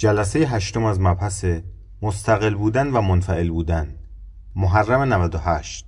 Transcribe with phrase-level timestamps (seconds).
[0.00, 1.44] جلسه هشتم از مبحث
[2.02, 3.94] مستقل بودن و منفعل بودن
[4.56, 5.84] محرم 98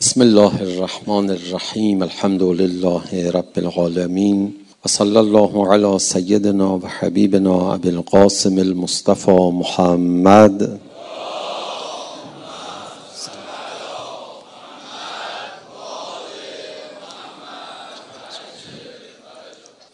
[0.00, 4.54] بسم الله الرحمن الرحیم الحمد لله رب العالمین
[4.84, 10.80] و صلی الله علی سیدنا و حبیبنا ابی القاسم المصطفى محمد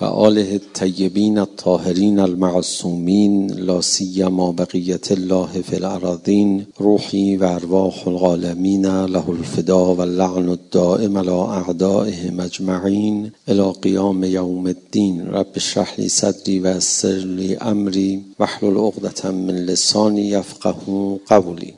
[0.00, 8.86] و آله الطیبین الطاهرین المعصومین لا سیما بقیت الله فی الارضین روحی و ارواح العالمین
[8.86, 15.26] له الفدا و اللعن الدائم على اعدائهم اجمعین الى قیام یوم الدین.
[15.26, 20.74] رب اشرح لی صدری و یسر لی امری واحلل عقدة من لسانی یفقه
[21.28, 21.74] قولی.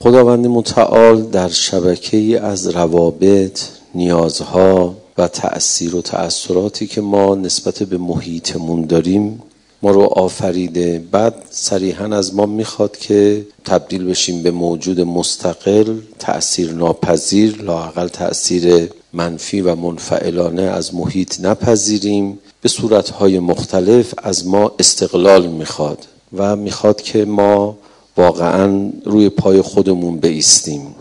[0.00, 3.60] خداوند متعال در شبکه از روابط
[3.94, 9.42] نیازها و تأثیر و تأثیراتی که ما نسبت به محیطمون داریم
[9.82, 11.04] ما رو آفریده.
[11.10, 18.90] بعد صریحا از ما می‌خواد که تبدیل بشیم به موجود مستقل تأثیر ناپذیر لاقل تأثیر
[19.12, 22.38] منفی و منفعلانه از محیط نپذیریم.
[22.60, 27.78] به صورتهای مختلف از ما استقلال می‌خواد و می‌خواد که ما
[28.16, 30.94] واقعا روی پای خودمون بیستیم.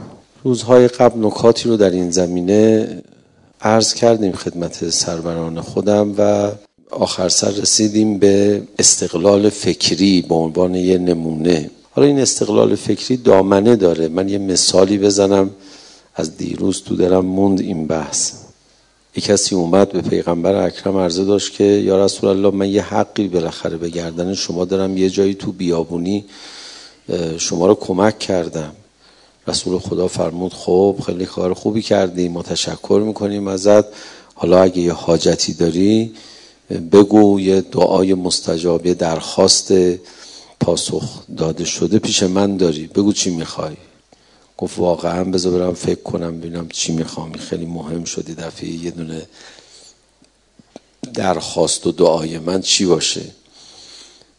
[0.44, 2.88] روزهای قبل نکاتی رو در این زمینه
[3.64, 6.52] عرض کردیم خدمت سروران خودم و
[6.92, 11.70] آخر سر رسیدیم به استقلال فکری به عنوان یه نمونه.
[11.92, 14.08] حالا این استقلال فکری دامنه داره.
[14.08, 15.50] من یه مثالی بزنم.
[16.16, 18.32] از دیروز تو دلم موند این بحث.
[19.16, 23.28] یک کسی اومد به پیغمبر اکرم عرضه داشت که یا رسول الله من یه حقی
[23.28, 24.98] بالاخره به گردن شما دارم.
[24.98, 26.26] یه جایی تو بیابونی
[27.38, 28.72] شما رو کمک کردم.
[29.48, 33.86] رسول خدا فرمود خب خیلی کار خوبی کردی ما تشکر می‌کنیم ازت.
[34.36, 36.14] حالا اگه یه حاجتی داری
[36.92, 39.74] بگو یه دعای مستجاب یه درخواست
[40.60, 42.88] پاسخ داده شده پیش من داری.
[42.88, 43.76] بگو چی می‌خوای.
[44.58, 47.34] گفت واقعا بذار برم فکر کنم ببینم چی می‌خوام.
[47.34, 49.22] خیلی مهم شدی دفعه یه دونه
[51.14, 53.22] درخواست و دعای من چی باشه.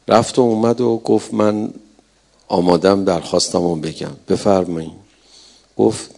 [0.09, 1.71] رفت و اومد و گفت من
[2.53, 4.17] آمادم درخواستم رو بگم.
[4.29, 4.93] بفرمایید
[5.77, 6.11] گفت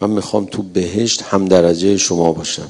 [0.00, 2.68] من می‌خوام تو بهشت هم درجه شما باشم.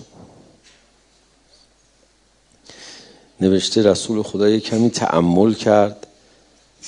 [3.40, 6.06] نوشته رسول خدا یه کمی تعمل کرد.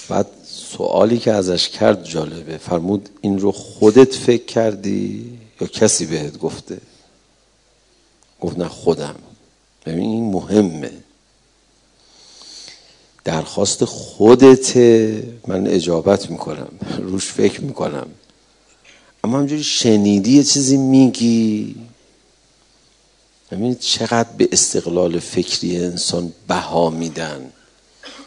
[0.09, 2.59] بعد سوالی که ازش کرد جالبه.
[2.59, 6.81] فرمود این رو خودت فکر کردی یا کسی بهت گفته؟
[8.41, 9.15] گفت نه خودم.
[9.87, 10.93] ببین این مهمه.
[13.25, 14.77] درخواست خودت
[15.47, 16.69] من اجابت می‌کنم
[16.99, 18.07] روش فکر می‌کنم.
[19.25, 21.77] اما همجوری شنیدی یه چیزی میگی؟
[23.51, 27.53] ببینید چقدر به استقلال فکری انسان بها میدن.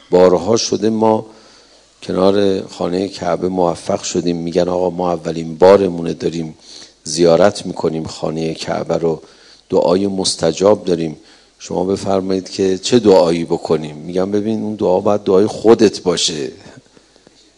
[0.09, 1.25] بارها شده ما
[2.03, 6.57] کنار خانه کعبه موفق شدیم میگن آقا ما اولین بارمونه داریم
[7.03, 9.21] زیارت می‌کنیم خانه کعبه رو
[9.69, 11.17] دعای مستجاب داریم.
[11.59, 16.51] شما بفرمایید که چه دعایی بکنیم؟ میگم ببین اون دعا باید دعای خودت باشه.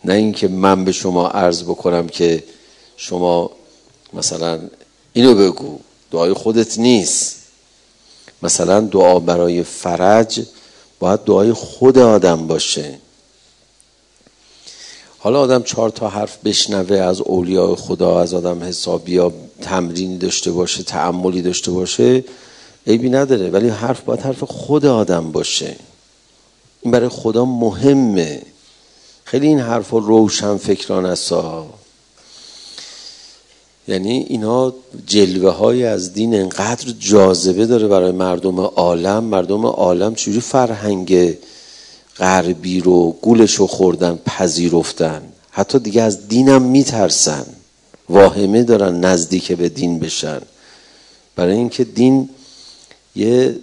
[0.05, 2.43] نه اینکه من به شما عرض بکنم که
[2.97, 3.51] شما
[4.13, 4.59] مثلا
[5.13, 5.79] اینو بگو
[6.11, 7.35] دعای خودت نیست.
[8.43, 10.41] مثلا دعا برای فرج
[10.99, 12.99] باید دعای خود آدم باشه.
[15.19, 20.51] حالا آدم چهار تا حرف بشنوه از اولیاء خدا از آدم حسابی یا تمرینی داشته
[20.51, 22.23] باشه تعملی داشته باشه.
[22.87, 25.75] عیبی نداره ولی حرف باید حرف خود آدم باشه.
[26.81, 28.41] این برای خدا مهمه.
[29.23, 31.33] خیلی این حرف روشن فکران است
[33.87, 34.73] یعنی اینا
[35.05, 39.23] جلوه های از دین انقدر جاذبه داره برای مردم عالم.
[39.23, 41.37] مردم عالم چجوری فرهنگ
[42.17, 45.21] غربی رو گولش رو خوردن پذیرفتن؟
[45.51, 47.45] حتی دیگه از دینم میترسن.
[48.09, 50.41] واهمه دارن نزدیک به دین بشن.
[51.35, 52.29] برای اینکه دین
[53.17, 53.59] یه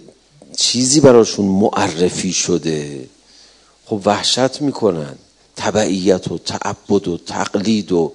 [0.57, 3.09] چیزی براشون معرفی شده.
[3.85, 5.15] خب وحشت می‌کنن.
[5.55, 8.11] تبعیت و تعبد و تقلید و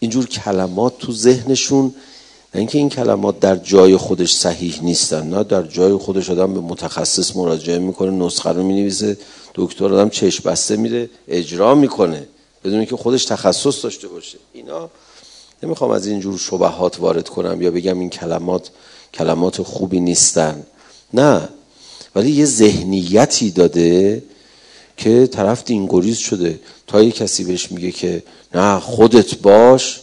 [0.00, 1.94] اینجور کلمات تو ذهنشون.
[2.54, 6.60] نه اینکه این کلمات در جای خودش صحیح نیستن نه در جای خودش آدم به
[6.60, 9.16] متخصص مراجعه می‌کنه نسخه رو می‌نویسه
[9.54, 12.26] دکتر آدم چشم بسته میره اجرا می‌کنه.
[12.64, 14.38] بدون اینکه خودش تخصص داشته باشه.
[14.52, 14.90] اینا
[15.62, 18.70] نمی‌خوام از اینجور شبهات وارد کنم یا بگم این کلمات
[19.14, 20.66] کلمات خوبی نیستن.
[21.14, 21.48] نه.
[22.14, 24.22] ولی یه ذهنیتی داده
[24.96, 26.60] که طرف دینگریز شده.
[26.86, 28.22] تا یه کسی بهش میگه که
[28.54, 30.00] نه خودت باش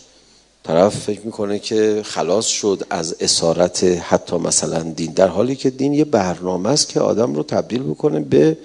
[0.63, 5.11] طرف فکر می‌کنه که خلاص شد از اسارت حتی مثلا دین.
[5.11, 8.57] در حالی که دین یه برنامه است که آدم رو تبدیل بکنه به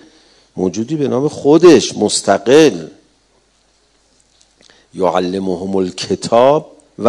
[0.56, 2.86] موجودی به نام خودش مستقل.
[4.94, 7.08] یعلمهم الکتاب و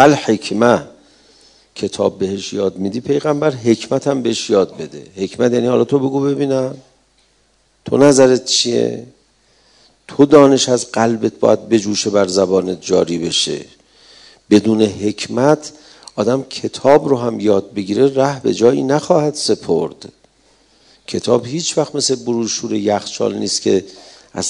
[1.78, 5.04] کتاب بهش یاد میدی پیغمبر حکمت هم بهش یاد بده.
[5.16, 6.78] حکمت یعنی حالا تو بگو ببینم.
[7.86, 9.04] تو نظرت چیه؟
[10.08, 13.66] تو دانش از قلبت باید بجوشه بر زبانت جاری بشه.
[14.50, 15.72] بدون حکمت
[16.16, 20.10] آدم کتاب رو هم یاد بگیره ره به جایی نخواهد سپرد.
[21.08, 23.86] کتاب هیچ وقت مثل بروشور یخچال نیست که
[24.34, 24.48] از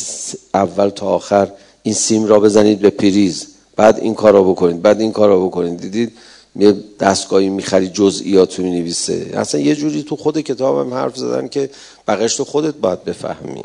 [0.53, 1.51] اول تا آخر
[1.83, 3.47] این سیم را بزنید به پریز.
[3.75, 5.81] بعد این کار را بکنید بعد این کار را بکنید.
[5.81, 6.11] دیدید؟
[6.59, 9.29] یه دستگاهی می‌خری جزئیات رو می‌نویسه.
[9.33, 11.69] اصلا یه جوری تو خود کتاب هم حرف زدن که
[12.07, 13.63] بقیش تو خودت باید بفهمی.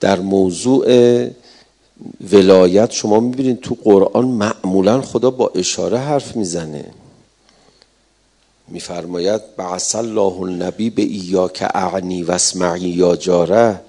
[0.00, 0.86] در موضوع
[2.32, 6.84] ولایت شما می‌بینید تو قرآن معمولا خدا با اشاره حرف می‌زنه.
[8.68, 11.02] میفرماید بعث الله النبی به
[11.48, 13.80] که اعنی و اسمعی یا جاره.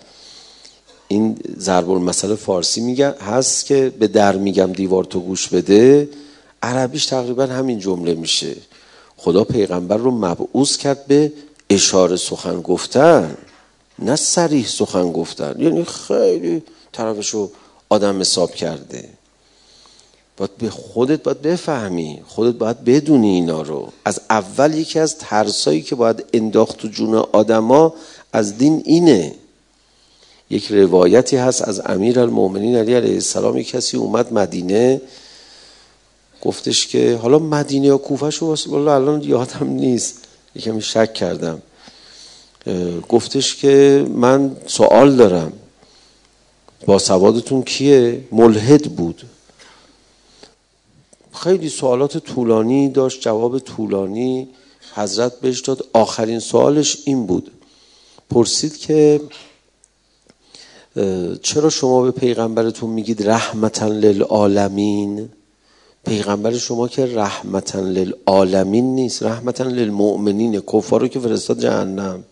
[1.08, 6.10] این ضرب المثل فارسی میگه هست که به در میگم دیوار تو گوش بده
[6.64, 8.56] عربیش تقریبا همین جمله میشه.
[9.18, 11.32] خدا پیغمبر رو مبعوث کرد به
[11.70, 13.38] اشاره سخن گفتن
[14.00, 15.56] نه سریح سخن گفتن.
[15.60, 17.52] یعنی خیلی طرفش رو
[17.90, 19.10] آدم حساب کرده.
[20.38, 23.88] باید به خودت باید بفهمی خودت باید بدونی اینا رو.
[24.06, 27.94] از اول یکی از ترسایی که باید انداخت تو جون آدما
[28.34, 29.36] از دین اینه.
[30.50, 33.58] یک روایتی هست از امیر المومنین علی علیه السلام.
[33.58, 35.02] یک کسی اومد مدینه
[36.42, 40.20] گفتش که حالا مدینه یا کوفه شو والله الان یادم نیست.
[40.56, 41.62] یکمی شک کردم.
[43.10, 45.54] گفتش که من سوال دارم.
[46.86, 49.24] با سوادتون کیه؟ ملحد بود.
[51.34, 54.48] خیلی سوالات طولانی داشت جواب طولانی.
[54.96, 55.86] حضرت بهش داد.
[55.94, 57.52] آخرین سوالش این بود.
[58.30, 59.22] پرسید که
[61.42, 65.30] چرا شما به پیغمبرتون میگید رحمتا للعالمین؟
[66.06, 72.24] پیغمبر شما که رحمتا للعالمین نیست رحمتا للمؤمنین کفار که فرستاد جهنم.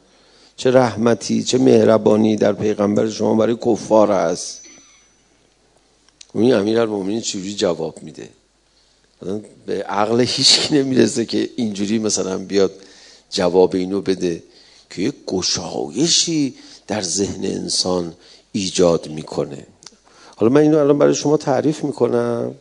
[0.57, 4.61] چه رحمتی چه مهربانی در پیغمبر شما برای کفار است.
[6.33, 8.29] اون امیر المؤمنین چجوری جواب میده؟
[9.65, 12.71] به عقل هیچ نمی‌رسه که اینجوری مثلا بیاد
[13.29, 14.43] جواب اینو بده
[14.89, 16.55] که یک گشایشی
[16.87, 18.13] در ذهن انسان
[18.55, 19.67] ایجاد می‌کنه.
[20.35, 22.55] حالا من اینو الان برای شما تعریف می‌کنم.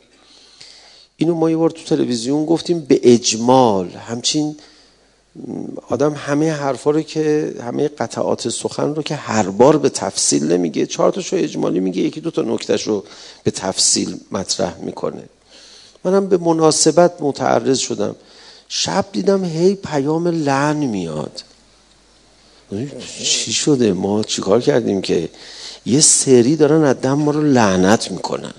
[1.17, 3.89] اینو ما یه بار تو تلویزیون گفتیم به اجمال.
[3.89, 4.57] همچین
[5.89, 10.87] آدم همه حرفا رو که همه قطعات سخن رو که هر بار به تفصیل نمیگه
[10.87, 13.05] چهار تاشو اجمالی میگه یکی دو تا نکتهش رو
[13.45, 15.23] به تفصیل مطرح می‌کنه.
[16.05, 18.17] منم به مناسبت متعرض شدم.
[18.69, 21.45] شب دیدم هی پیام لعن میاد.
[23.23, 25.29] چی شده؟ ما چیکار کردیم که؟
[25.87, 28.55] یه سری دارن از دم ما رو لعنت می‌کنن.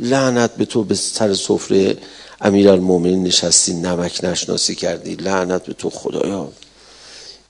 [0.00, 1.96] لعنت به تو به سر سفره
[2.40, 5.14] امیر المومنین نشستی نمک نشناسی کردی.
[5.14, 6.52] لعنت به تو خدایا.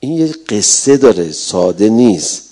[0.01, 2.43] این یه قصه داره ساده نیست.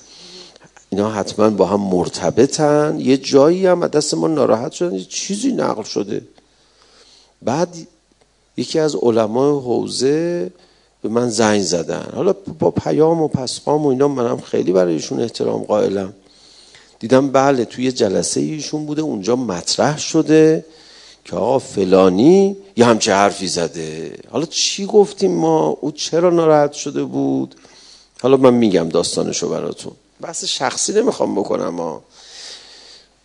[0.90, 2.96] اینا حتما با هم مرتبطن.
[3.00, 6.22] یه جایی هم دست ما ناراحت شدن یه چیزی نقل شده.
[7.42, 7.76] بعد
[8.56, 10.50] یکی از علمای حوزه
[11.02, 12.06] به من زنگ زدن.
[12.14, 16.12] حالا با پیام و پسقام و اینا منم خیلی برایشون احترام قائلم.
[16.98, 20.64] دیدم بله توی جلسه ایشون بوده اونجا مطرح شده
[21.24, 24.16] که آقا فلانی یه همچه حرفی زده.
[24.30, 27.54] حالا چی گفتیم ما؟ او چرا ناراحت شده بود؟
[28.22, 29.92] حالا من میگم داستانشو براتون.
[30.20, 32.02] بحث شخصی نمی‌خوام بکنم ما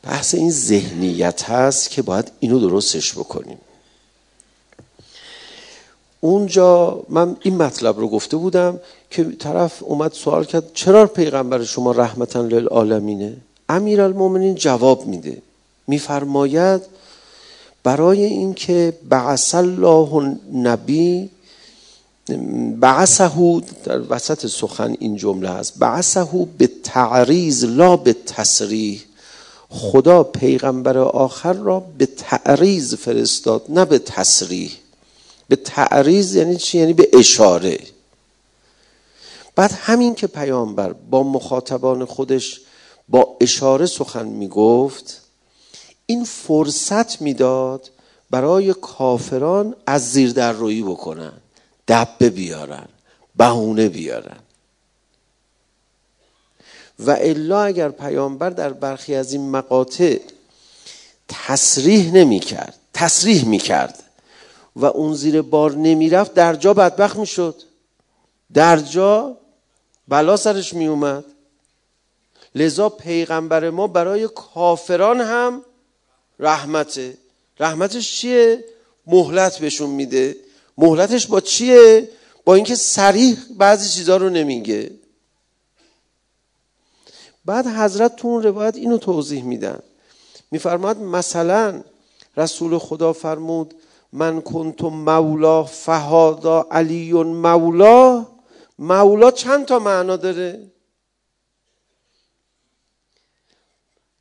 [0.03, 3.57] بحث این ذهنیت هست که باید اینو درستش بکنیم.
[6.27, 8.79] اونجا من این مطلب رو گفته بودم
[9.09, 13.37] که طرف اومد سوال کرد چرا پیغمبر شما رحمتا للعالمینه؟
[13.69, 15.41] امیر المومنین جواب میده.
[15.87, 16.81] میفرماید
[17.83, 21.29] برای اینکه بعث الله نبی
[22.79, 29.01] بعثه در وسط سخن این جمله هست بعثه به تعریض لا به تصریح
[29.69, 34.71] خدا پیغمبر آخر را به تعریض فرستاد نه به تصریح
[35.47, 37.79] به تعریض یعنی چی؟ یعنی به اشاره.
[39.55, 42.61] بعد همین که پیامبر با مخاطبان خودش
[43.09, 45.21] با اشاره سخن می‌گفت
[46.05, 47.89] این فرصت می‌داد
[48.29, 51.33] برای کافران از زیر در روی بکنن
[51.87, 52.87] دبه بیارن
[53.35, 54.39] بهونه بیارن.
[56.99, 60.19] و الا اگر پیامبر در برخی از این مقاطع
[61.27, 64.03] تصریح نمی کرد تصریح می کرد
[64.77, 67.61] و اون زیر بار نمی رفت در جا بدبخت می شد
[68.53, 69.37] در جا
[70.07, 71.25] بلا سرش می اومد
[72.55, 75.61] لذا پیغمبر ما برای کافران هم
[76.39, 77.17] رحمته.
[77.59, 78.65] رحمتش چیه؟
[79.07, 80.35] مهلت بهشون میده.
[80.77, 82.09] مهلتش با چیه؟
[82.45, 84.91] با اینکه سریح بعضی چیزها رو نمیگه.
[87.45, 89.79] بعد حضرت تو اون روایت اینو توضیح میدن.
[90.51, 91.83] میفرماد مثلا
[92.37, 93.73] رسول خدا فرمود
[94.13, 98.25] من کنت مولا فهادا علی مولا.
[98.79, 100.71] مولا چند تا معنا داره؟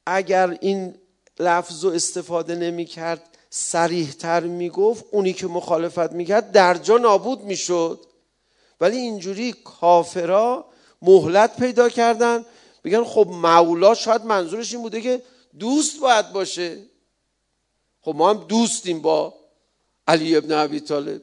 [0.06, 0.94] اگر این
[1.38, 6.74] لفظ رو استفاده نمی کرد سریح تر می گفت اونی که مخالفت می کرد در
[6.74, 8.00] جا نابود می شد
[8.80, 10.64] ولی اینجوری کافرا
[11.02, 12.44] مهلت پیدا کردن.
[12.84, 15.22] بگن خب مولا شاید منظورش این بوده که
[15.58, 16.82] دوست باید باشه.
[18.00, 19.34] خب ما هم دوستیم با
[20.08, 21.22] علی ابن عبی طالب.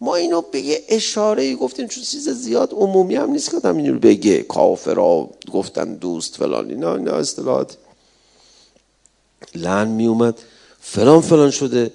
[0.00, 3.98] ما اینو به یه اشاره گفتیم چون چیز زیاد عمومی هم نیست که آدم اینو
[3.98, 7.76] بگه کافرا گفتن دوست فلان اینا اینا اصطلاحات.
[9.54, 10.38] لن می اومد.
[10.80, 11.92] فلان فلان شده.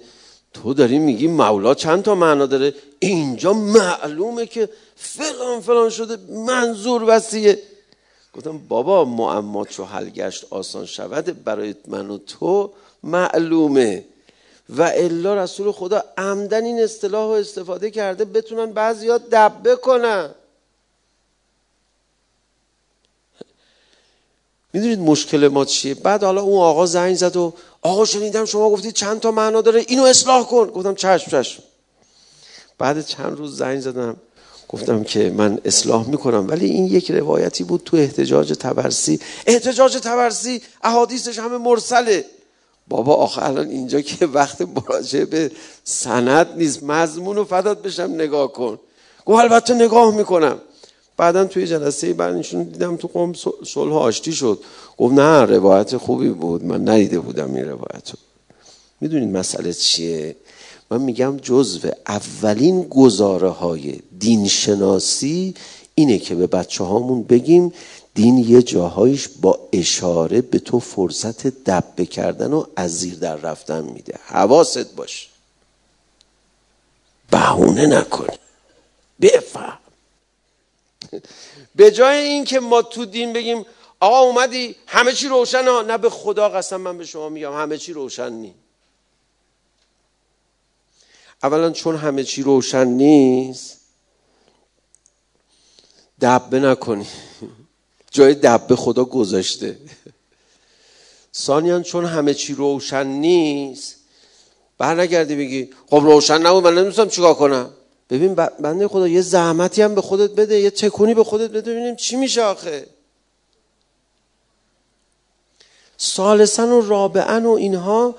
[0.54, 7.04] تو داری میگی مولا چند تا معنا داره؟ اینجا معلومه که فلان فلان شده منظور
[7.08, 7.60] وسیعه.
[8.34, 12.72] گفتم بابا معما چو حل گشت آسان شود برای من و تو
[13.04, 14.06] معلومه.
[14.78, 20.30] و الا رسول خدا عمدن این اصطلاح رو استفاده کرده بتونن بعضی ها دبه کنن
[24.74, 28.94] می‌دونید مشکل ما چیه؟ بعد حالا اون آقا زنگ زد و آقا شنیدم شما گفتید
[28.94, 30.68] چند تا معنا داره اینو اصلاح کن.
[30.68, 31.64] گفتم چشم چشم.
[32.78, 34.18] بعد چند روز زنگ زدم.
[34.68, 39.20] گفتم که من اصلاح می‌کنم ولی این یک روایتی بود تو احتجاج تبرسی.
[39.46, 42.26] احتجاج تبرسی احادیثش همه مرسله.
[42.90, 45.52] بابا آخه الان اینجا که وقت مراجعه به
[45.84, 48.80] سند نیست مضمون و فدات بشم نگاه کن.
[49.26, 50.58] گفت البته نگاه می‌کنم.
[51.18, 53.34] بعدا توی جلسه بعدشون دیدم تو قوم
[53.66, 54.60] صلح آشتی شد.
[54.98, 56.66] گفت نه روایت خوبی بود.
[56.66, 58.18] من ندیده بودم این روایت رو
[59.02, 60.36] می‌دونید مسئله چیه؟
[60.92, 65.54] من میگم جزو اولین گزاره های دینشناسی
[65.96, 67.74] اینه که به بچه هامون بگیم
[68.14, 73.84] دین یه جاهایش با اشاره به تو فرصت دبه کردن و از زیر در رفتن
[73.84, 74.20] میده.
[74.26, 75.30] حواست باش.
[77.32, 78.28] بهونه نکن.
[79.22, 79.78] بفهم.
[81.76, 83.66] به جای اینکه ما تو دین بگیم
[84.00, 85.82] آقا اومدی همه چی روشن ها.
[85.82, 88.56] نه به خدا قسم من به شما میگم همه چی روشن نی.
[91.44, 93.80] اولا چون همه چی روشن نیست
[96.22, 97.08] دبه نکنی.
[98.12, 99.78] جای دبه خدا گذاشته.
[101.36, 103.96] ثانیا چون همه چی روشن نیست
[104.82, 107.70] نگردی بگی خب روشن نبود من نمیستم چیکار کنم؟
[108.10, 111.96] ببین بنده خدا یه زحمتی هم به خودت بده یه تکونی به خودت بده ببینیم
[111.96, 112.88] چی میشه آخه.
[115.98, 118.16] سالسن و رابعن و اینها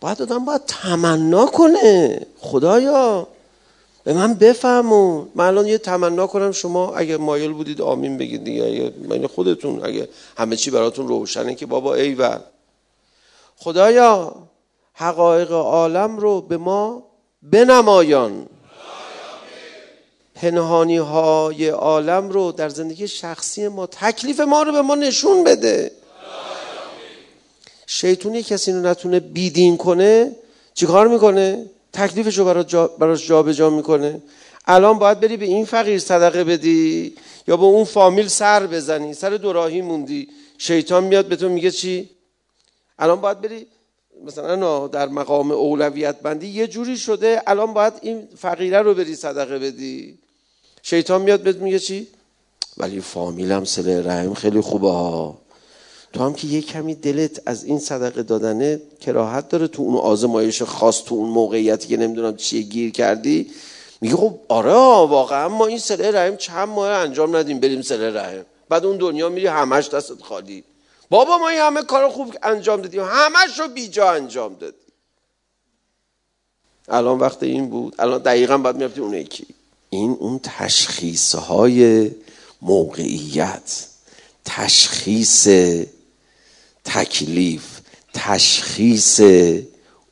[0.00, 2.26] باید آدم باید تمنا کنه.
[2.40, 3.28] خدایا.
[4.06, 8.92] به من بفهمون من الان یه تمنا کنم شما اگه مایل بودید آمین بگید دیگه.
[9.08, 12.38] من خودتون اگه همه چی براتون روشنه که بابا و
[13.56, 14.34] خدایا
[14.92, 17.02] حقایق عالم رو به ما
[17.42, 18.46] بنمایان.
[20.34, 25.90] پنهانی های عالم رو در زندگی شخصی ما تکلیف ما رو به ما نشون بده.
[27.86, 30.36] شیطونی کسی رو نتونه بیدین کنه
[30.74, 32.44] چیکار می‌کنه؟ تکلیفش رو
[32.98, 34.22] براش جابجا جا می‌کنه.
[34.66, 37.14] الان باید بری به این فقیر صدقه بدی
[37.48, 39.14] یا به اون فامیل سر بزنی.
[39.14, 40.28] سر دوراهی موندی.
[40.58, 42.10] شیطان میاد به تو میگه چی؟
[42.98, 43.66] الان باید بری
[44.26, 46.46] مثلا در مقام اولویت بندی.
[46.46, 50.18] یه جوری شده الان باید این فقیره رو بری صدقه بدی.
[50.82, 52.08] شیطان میاد بهت میگه چی؟
[52.76, 55.38] ولی فامیلم سله رحم خیلی خوبه ها.
[56.16, 60.62] تو هم که یه کمی دلت از این صدقه دادنه کراهت داره تو اون آزمایش
[60.62, 63.50] خاص تو اون موقعیتی که نمی‌دونم چیه گیر کردی.
[64.00, 64.72] میگه خب آره
[65.06, 68.44] واقعا ما این سله رحم چند ماه انجام ندیم بریم سله رحم.
[68.68, 70.64] بعد اون دنیا میری همش دستت خالی.
[71.10, 73.02] بابا ما این همه کار خوب انجام دادیم.
[73.04, 74.92] همش رو بیجا انجام دادیم.
[76.88, 77.94] الان وقت این بود.
[77.98, 79.46] الان دقیقا باید می‌رفتی اون یکی.
[79.90, 82.10] این اون تشخیص های
[82.62, 83.86] موقعیت
[84.44, 85.48] تشخیص
[86.86, 87.80] تکلیف
[88.14, 89.20] تشخیص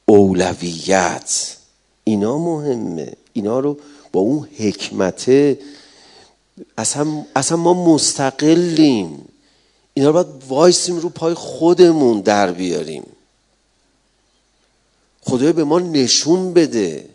[0.06, 1.56] اولویت.
[2.04, 3.12] اینا مهمه.
[3.32, 3.78] اینا رو
[4.12, 5.56] با اون حکمت
[6.78, 9.28] اصلا, اصلا ما مستقلیم.
[9.94, 13.06] اینا رو باید وایسیم رو پای خودمون در بیاریم.
[15.20, 17.08] خدای به ما نشون بده.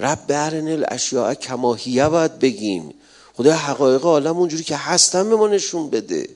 [0.00, 2.94] رب برن الاشیاء کماهیه باید بگیم.
[3.34, 6.28] خدا حقایق عالم اونجوری که هستن به ما نشون بده.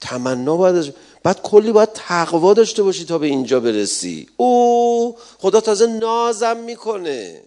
[0.00, 4.28] تمنا باید بعد کلی باید تقوا داشته باشی تا به اینجا برسی.
[4.36, 7.42] او خدا تازه نازم می‌کنه.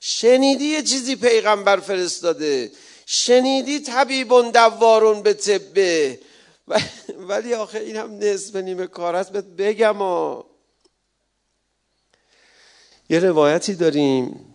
[0.00, 2.72] شنیدی یه چیزی پیغمبر فرستاده؟
[3.06, 6.20] شنیدی طبیبون دوارون به طبه
[7.28, 9.32] ولی آخه این هم نصف نیمه کار است.
[9.32, 10.46] بگم ها
[13.10, 14.53] یه روایتی داریم.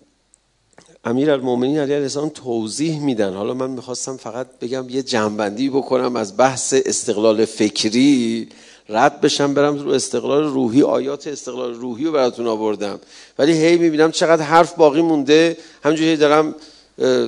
[1.05, 3.33] امیر المومنین علیه السلام توضیح میدن.
[3.33, 8.49] حالا من می‌خواستم فقط بگم یه جنبندی بکنم از بحث استقلال فکری
[8.89, 12.99] رد بشم برم رو استقلال روحی آیات استقلال روحی رو براتون آوردم.
[13.39, 15.57] ولی هی می‌بینم چقدر حرف باقی مونده.
[15.83, 16.55] همجوری دارم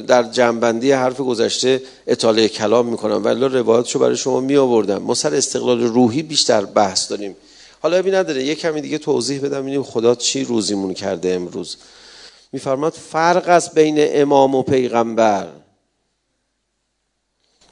[0.08, 3.26] در جنبندی حرف گذشته اطاله کلام می‌کنم.
[3.26, 7.36] ولی روایاتشو برای شما می آوردم ما سر استقلال روحی بیشتر بحث داریم.
[7.80, 9.62] حالا ابی نداره یه کمی دیگه توضیح بدم.
[9.62, 11.78] ببینیم خدا چی روزیمون کرده امروز.
[12.52, 15.48] میفرماد فرق است بین امام و پیغمبر.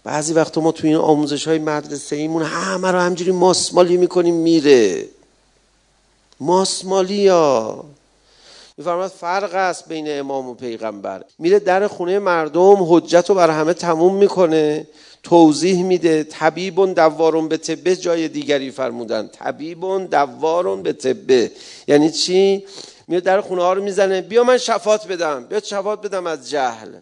[0.03, 5.05] بعضی وقت ما تو این آموزش های مدرسه ایمون همه رو همجوری ماسمالی می‌کنیم میره.
[6.39, 7.85] ماسمالی ها
[8.77, 11.23] میفرماد فرق است بین امام و پیغمبر.
[11.39, 14.87] میره در خونه مردم حجت رو بر همه تموم می‌کنه
[15.23, 19.27] توضیح میده طبیبون دوارون به طبه جای دیگری فرمودن.
[19.27, 21.51] طبیبون دوارون به طبه
[21.87, 22.65] یعنی چی؟
[23.09, 24.21] میاد در خونه ها رو می‌زنه.
[24.21, 25.45] بیا من شفات بدم.
[25.45, 26.99] بیا شفات بدم از جهل.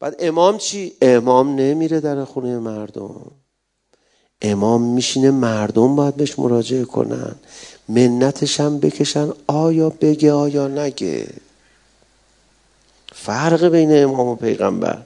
[0.00, 3.30] بعد امام چی؟ امام نمیره در خونه مردم.
[4.42, 7.34] امام میشینه مردم باید بهش مراجعه کنن.
[7.88, 9.32] منتش هم بکشن.
[9.46, 11.28] آیا بگه آیا نگه؟
[13.14, 15.02] فرق بین امام و پیغمبر.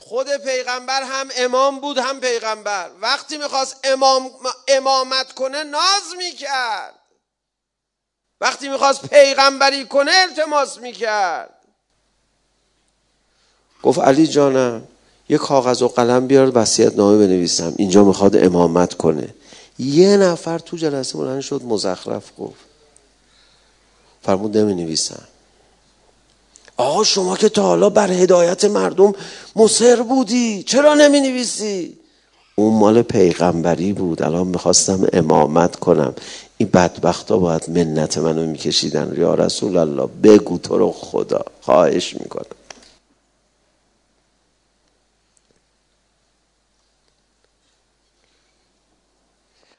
[0.00, 2.90] خود پیغمبر هم امام بود هم پیغمبر.
[3.00, 4.30] وقتی می‌خواست امام
[4.68, 6.97] امامت کنه ناز می‌کرد.
[8.40, 11.54] وقتی می‌خواست پیغمبری کنه التماس می‌کرد.
[13.82, 14.82] گفت علی جانم
[15.28, 17.74] یه کاغذ و قلم بیار وصیت نامه بنویسم.
[17.76, 19.34] اینجا می‌خواد امامت کنه.
[19.78, 22.60] یه نفر تو جلسه بلند شد مزخرف گفت.
[24.22, 25.22] فرمود نمی نویسم
[26.76, 29.12] آقا شما که تا حالا بر هدایت مردم
[29.56, 31.98] مصر بودی چرا نمی نویسی
[32.54, 34.22] اون مال پیغمبری بود.
[34.22, 36.14] الان می‌خواستم امامت کنم.
[36.58, 39.14] این بدبخت ها باید منت منو میکشیدن.
[39.18, 41.44] یا رسول الله بگو تو رو خدا.
[41.60, 42.46] خواهش می‌کنم.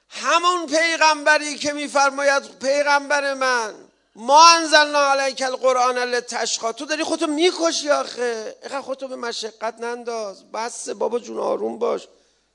[0.10, 3.74] همون پیغمبری که میفرماید پیغمبر من
[4.16, 6.72] ما انزلنا علیک القرآن لتشقا.
[6.72, 8.56] تو داری خودتو می‌کشی آخه.
[8.62, 10.52] اینقدر خودتو به مشقت ننداز.
[10.52, 12.08] بس بابا جون آروم باش.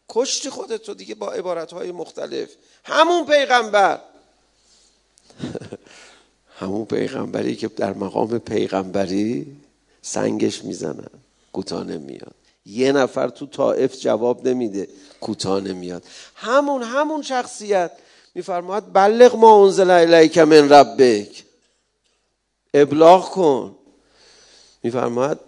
[0.09, 2.49] کشتی خودتو دیگه با عبارتهای مختلف.
[2.85, 4.01] همون پیغمبر.
[6.61, 9.47] همون پیغمبری که در مقام پیغمبری
[10.03, 11.11] سنگش می‌زنن
[11.53, 12.35] کوتاه میاد
[12.67, 14.89] یه نفر تو طائف جواب نمیده
[15.21, 16.03] کوتاه میاد
[16.35, 17.91] همون همون شخصیت
[18.35, 21.45] میفرماید بلغ ما انزل الیک من ربک.
[22.75, 23.77] ابلاغ کن.
[24.83, 25.39] میفرماید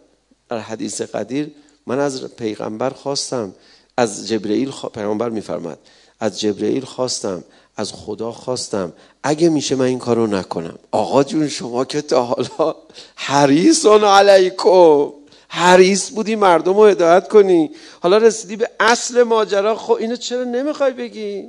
[0.48, 1.50] در حدیث قدیر
[1.86, 3.54] من از پیغمبر خواستم
[3.96, 4.88] از جبرئیل خوا...
[4.88, 5.78] پیغمبر میفرماد
[6.20, 7.44] از جبرئیل خواستم
[7.76, 8.92] از خدا خواستم.
[9.22, 10.78] اگه میشه من این کارو نکنم.
[10.90, 12.76] آقا جون شما که تا حالا
[13.14, 15.12] حریصون علیکم.
[15.48, 17.70] حریص بودی مردم رو هدایت کنی.
[18.00, 19.76] حالا رسیدی به اصل ماجرا.
[19.76, 21.42] خب اینو چرا نمی‌خوای بگی؟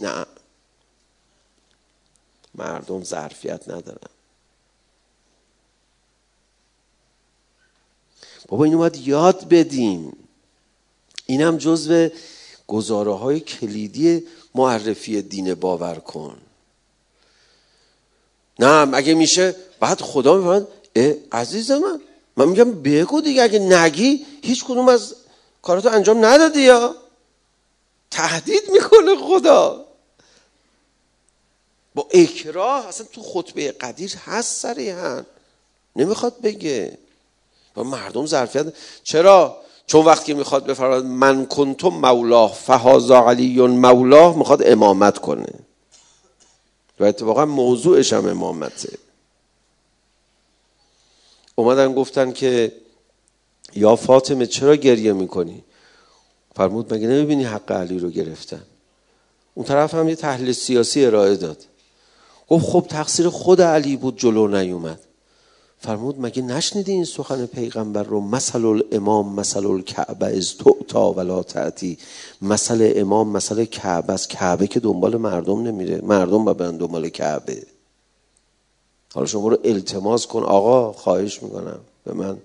[0.00, 0.26] نه.
[2.54, 4.10] مردم ظرفیت ندارن.
[8.48, 10.16] بابا اینو باید یاد بدیم.
[11.26, 12.08] اینم جزو
[12.66, 16.38] گزاره های کلیدی معرفی دین باور کن.
[18.58, 20.68] نه اگه میشه بعد خدا میفرماد
[21.32, 22.00] عزیز من
[22.36, 25.14] من میگم بگو دیگه اگه نگی هیچ کدوم از
[25.62, 26.96] کاراتو انجام ندادی یا؟
[28.10, 29.86] تهدید می‌کنه خدا.
[31.94, 35.22] با اکراه اصلا تو خطبه قدیر هست سریحا
[35.96, 36.98] نمی‌خواد بگه.
[37.74, 38.74] با مردم ظرفیت.
[39.02, 45.52] چرا؟ چون وقتی می‌خواد بفرماد من کنتم مولاه فهازا علی مولاه می‌خواد امامت کنه.
[47.00, 48.98] و اتفاقا موضوعش هم امامته.
[51.54, 52.72] اومدن گفتن که
[53.74, 55.64] یا فاطمه چرا گریه می‌کنی؟
[56.56, 58.62] فرمود مگه نمی‌بینی حق علی رو گرفتن؟
[59.54, 61.64] اون طرف هم یه تحلیل سیاسی ارائه داد.
[62.48, 65.00] گفت خب تقصیر خود علی بود جلو نیومد.
[65.82, 71.98] فرمود مگه نشنیدی این سخن پیغمبر رو؟ مثل الامام مثل الکعبه از تعتا ولا تعتی
[72.42, 76.00] مثل امام مثل کعبه از کعبه که دنبال مردم نمیره.
[76.00, 77.62] مردم به دنبال کعبه.
[79.14, 80.42] حالا شما رو التماس کن.
[80.42, 81.80] آقا خواهش می‌کنم.
[82.04, 82.38] به من.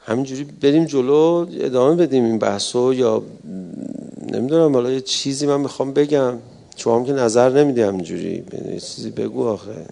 [0.00, 3.22] همینجوری بریم جلو ادامه بدیم این بحثو یا
[4.36, 6.38] نمی‌دونم حالا یه چیزی من می‌خوام بگم.
[6.76, 8.44] شما هم که نظر نمیدی همینجوری.
[8.72, 9.86] یه چیزی بگو آخه.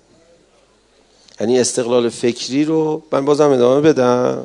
[1.40, 4.44] یعنی استقلال فکری رو من بازم ادامه بدم.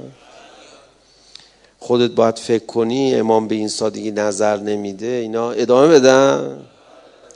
[1.80, 5.08] خودت باید فکر کنی امام به این سادگی نظر نمیده.
[5.08, 6.60] اینا ادامه بدم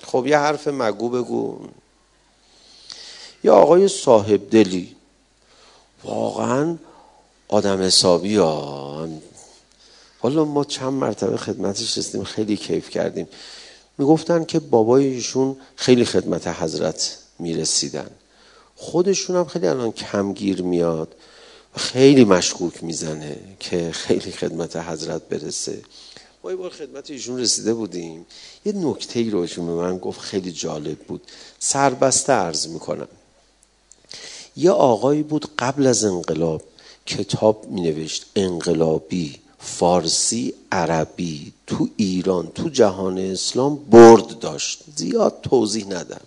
[0.04, 1.60] خب یه حرف مگو بگو.
[3.43, 4.95] یا آقای صاحب دلی
[6.04, 6.78] واقعا
[7.47, 8.38] آدم حسابی
[10.24, 13.28] حالا ما چند مرتبه خدمتش رسیدیم خیلی کیف کردیم.
[13.98, 18.10] می‌گفتن که بابای ایشون خیلی خدمت حضرت می‌رسیدن.
[18.76, 21.16] خودشون هم خیلی الان کمگیر میاد
[21.76, 25.82] و خیلی مشکوک می‌زنه که خیلی خدمت حضرت برسه.
[26.44, 28.26] ما یه بار خدمت ایشون رسیده بودیم.
[28.66, 31.22] یه نکته ای رو ایشون به من گفت خیلی جالب بود.
[31.60, 33.08] سربسته عرض می‌کنم.
[34.56, 36.62] یه آقایی بود قبل از انقلاب
[37.06, 39.42] کتاب می نوشت انقلابی.
[39.63, 44.84] فارسی عربی تو ایران تو جهان اسلام برد داشت.
[44.95, 46.21] زیاد توضیح ندم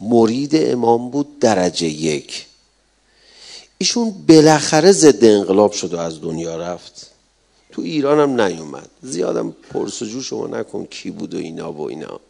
[0.00, 2.46] مرید امام بود درجه یک.
[3.78, 7.10] ایشون بالاخره ضد انقلاب شد و از دنیا رفت.
[7.72, 8.90] تو ایران هم نیومد.
[9.02, 12.20] زیادم پرسجو شما نکن کی بود و اینا و اینا.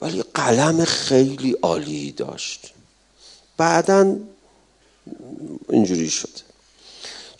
[0.00, 2.72] ولی قلم خیلی عالی داشت.
[3.56, 4.16] بعدا
[5.68, 6.51] اینجوری شد.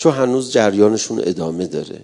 [0.03, 2.01] چون هنوز جریانشون ادامه داره.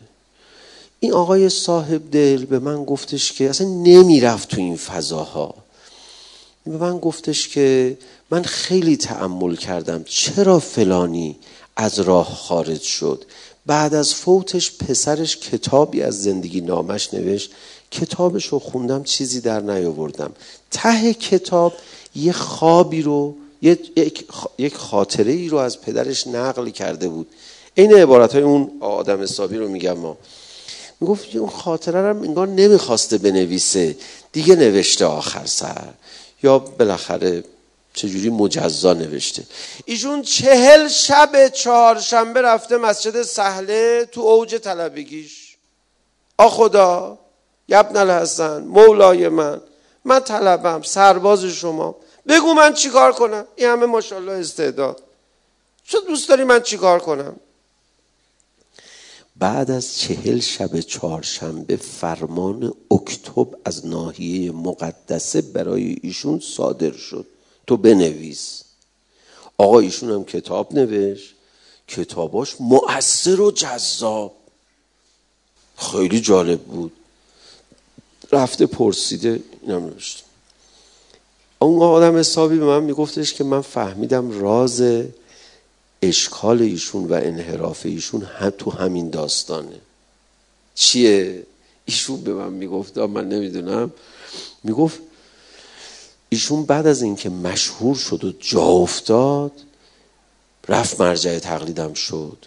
[1.01, 5.55] این آقای صاحب دل به من گفتش که اصلا نمی‌رفت تو این فضاها.
[6.67, 7.99] به من گفتش که
[8.31, 11.37] من خیلی تعمل کردم چرا فلانی
[11.77, 13.25] از راه خارج شد.
[13.67, 17.51] بعد از فوتش پسرش کتابی از زندگی نامش نوشت.
[17.91, 20.33] کتابش رو خوندم چیزی در نیاوردم.
[20.71, 21.73] ته کتاب
[22.15, 23.35] یه خوابی رو
[24.59, 27.27] یک خاطره ای رو از پدرش نقل کرده بود.
[27.79, 30.17] این عبارت های اون آدم حسابی رو میگم ما.
[31.01, 33.97] می‌گفت اون خاطره رو انگار نمی‌خواسته بنویسه.
[34.33, 35.88] دیگه نوشته آخر سر.
[36.43, 37.45] یا بالاخره
[37.95, 39.43] چجوری مجزا نوشته.
[39.85, 45.57] ایشون چهل شب چهارشنبه رفته مسجد سهله تو اوج طلبگیش
[46.38, 47.19] آ خدا
[47.69, 49.61] یبن الحسن مولای من
[50.05, 51.97] من طلبم سرباز شما.
[52.29, 55.03] بگو من چیکار کنم؟ این همه ماشاءالله استعداد.
[55.85, 57.37] چه دوست داری من چیکار کنم؟
[59.38, 67.27] بعد از چهل شب چهارشنبه فرمان اکتبر از ناحیه مقدسه برای ایشون صادر شد.
[67.66, 68.62] تو بنویس.
[69.59, 71.35] آقا ایشون هم کتاب نوشت.
[71.88, 74.35] کتاباش مؤثر و جذاب.
[75.77, 76.92] خیلی جالب بود.
[78.33, 80.24] رفته پرسیده اینم نوشت
[81.59, 84.83] اون آدم حسابی به من میگفتش که من فهمیدم راز
[86.03, 89.81] اشکال ایشون و انحراف ایشون هم تو همین داستانه.
[90.75, 91.43] چیه؟
[91.85, 93.93] ایشون به من می‌گفت من نمی‌دونم.
[94.65, 95.01] می‌گفت
[96.29, 99.53] ایشون بعد از اینکه مشهور شد و جا افتاد
[100.69, 102.47] رفت مرجع تقلیدم شد.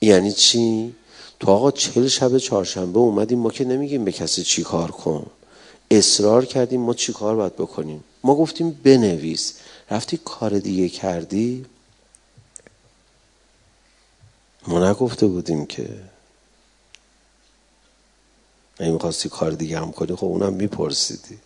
[0.00, 0.94] یعنی چی؟
[1.40, 5.26] تو آقا چل شب چهارشنبه اومدیم ما که نمیگیم به کسی چی کار کن.
[5.90, 8.04] اصرار کردیم ما چی کار باید بکنیم.
[8.24, 9.54] ما گفتیم بنویس.
[9.90, 11.66] رفتی کار دیگه کردی؟
[14.66, 16.00] ما نگفته بودیم که
[18.78, 21.38] اگه می‌خواستی کار دیگه هم کنی خب اونم میپرسیدی.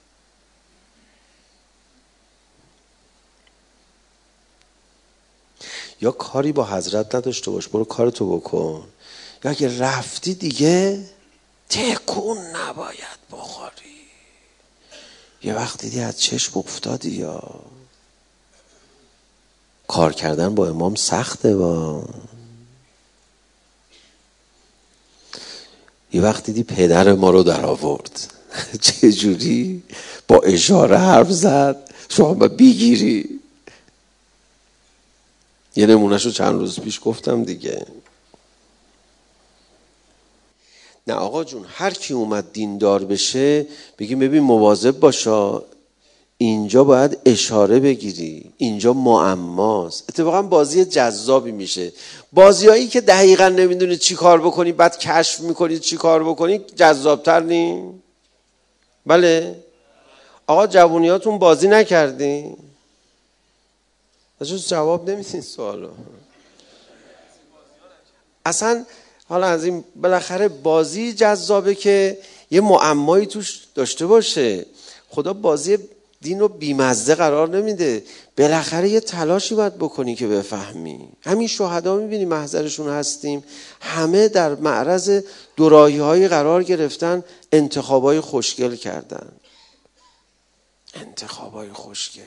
[6.01, 8.89] یا کاری با حضرت نداشته باش برو کارتو بکن.
[9.45, 11.05] یا اگه رفتی دیگه
[11.69, 13.73] تکون نباید بخوری.
[15.43, 17.61] یه وقت دیدی از چشم افتادی یا؟
[19.89, 22.05] کار کردن با امام سخته با.
[26.13, 28.33] یه وقت دیدی پدر ما رو در آورد.
[28.81, 29.83] چه جوری؟
[30.29, 31.91] با اشاره حرف زد.
[32.09, 33.41] شما با بگیری
[35.77, 37.87] یه نمونهش رو چند روز پیش گفتم دیگه.
[41.07, 43.67] نه آقا جون هر کی اومد دیندار بشه
[43.99, 45.63] بگیم ببین مواظب باشا.
[46.39, 48.53] اینجا باید اشاره بگیری.
[48.57, 50.05] اینجا معماست.
[50.09, 51.93] اتفاقا بازی جذابی میشه.
[52.33, 57.83] بازیایی که دقیقا نمی‌دونی چی کار بکنی بعد کشف می‌کنی چی کار بکنی جذابتر نی.
[59.07, 59.65] بله.
[60.47, 62.57] آقا جوونیاتون بازی نکردی؟
[64.69, 65.89] جواب نمیدین سوالو.
[68.47, 68.85] اصلا
[69.29, 72.19] حالا از این بالاخره بازی جذابه که
[72.51, 74.67] یه معمایی توش داشته باشه.
[75.09, 75.79] خدا بازی
[76.21, 78.05] دین رو بیمزده قرار نمیده.
[78.39, 81.09] بالاخره یه تلاشی باید بکنی که بفهمی.
[81.23, 83.45] همین شهدا می‌بینی محضرشون هستیم.
[83.81, 85.23] همه در معرض
[85.57, 89.29] دورایی های قرار گرفتن انتخابای خوشگل کردن.
[90.95, 92.23] انتخابای خوشگل.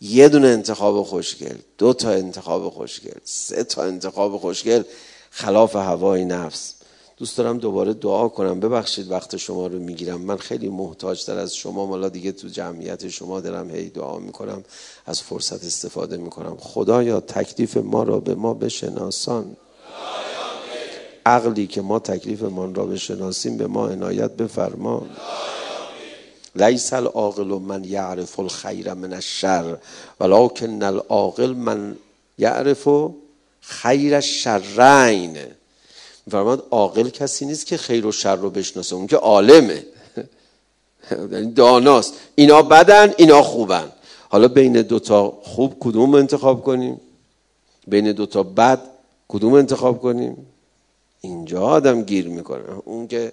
[0.00, 4.82] یه دونه انتخاب خوشگل دو تا انتخاب خوشگل سه تا انتخاب خوشگل.
[5.30, 6.75] خلاف هوای نفس.
[7.18, 8.60] دوست دارم دوباره دعا کنم.
[8.60, 10.20] ببخشید وقت شما رو می‌گیرم.
[10.20, 14.64] من خیلی محتاج تر از شما مالا دیگه تو جمعیت شما دارم هی دعا می‌کنم.
[15.06, 16.56] از فرصت استفاده می‌کنم.
[16.60, 19.56] خدایا تکلیف ما را به ما بشناسان.
[21.26, 25.06] عقلی که ما تکلیفمان را بشناسیم به ما عنایت بفرما.
[26.54, 29.76] لیس العاقل من یعرف الخیر من الشر
[30.20, 31.96] ولکن العاقل من
[32.38, 32.88] یعرف
[33.60, 35.38] خیر الشرین.
[36.30, 38.96] فرماد عاقل کسی نیست که خیر و شر رو بشناسه.
[38.96, 39.86] اون که عالمه.
[41.32, 42.14] یعنی داناست.
[42.34, 43.92] اینا بدن اینا خوبن.
[44.28, 47.00] حالا بین دوتا خوب کدوم انتخاب کنیم؟
[47.86, 48.80] بین دوتا بد
[49.28, 50.46] کدوم انتخاب کنیم؟
[51.20, 52.64] اینجا آدم گیر می‌کنه.
[52.84, 53.32] اون که